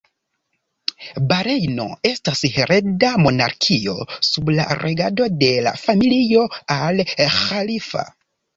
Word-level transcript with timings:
Barejno 1.31 1.85
estas 2.11 2.41
hereda 2.55 3.11
monarkio 3.25 3.95
sub 4.31 4.51
la 4.57 4.67
regado 4.81 5.31
de 5.45 5.53
la 5.69 5.77
familio 5.85 6.49
Al 6.81 7.07
Ĥalifa. 7.31 8.07